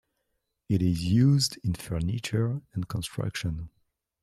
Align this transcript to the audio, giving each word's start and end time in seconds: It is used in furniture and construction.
It 0.67 0.81
is 0.81 1.03
used 1.05 1.59
in 1.63 1.75
furniture 1.75 2.63
and 2.73 2.87
construction. 2.87 3.69